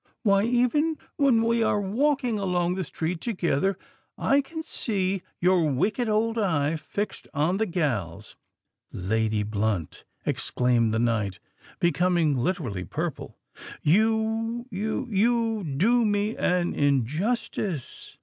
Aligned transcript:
Why, 0.23 0.45
even 0.45 0.97
when 1.17 1.43
we 1.43 1.61
are 1.61 1.79
walking 1.79 2.39
along 2.39 2.73
the 2.73 2.83
street 2.83 3.21
together, 3.21 3.77
I 4.17 4.41
can 4.41 4.63
see 4.63 5.21
your 5.39 5.69
wicked 5.71 6.09
old 6.09 6.39
eye 6.39 6.75
fixed 6.75 7.27
on 7.35 7.57
the 7.57 7.67
gals——" 7.67 8.35
"Lady 8.91 9.43
Blunt!" 9.43 10.03
exclaimed 10.25 10.91
the 10.91 10.97
knight, 10.97 11.37
becoming 11.79 12.35
literally 12.35 12.83
purple; 12.83 13.37
"you—you—you 13.83 15.63
do 15.77 16.03
me 16.05 16.35
an 16.35 16.73
injustice!" 16.73 18.17